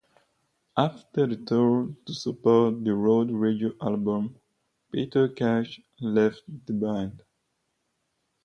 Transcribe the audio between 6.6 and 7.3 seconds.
the band.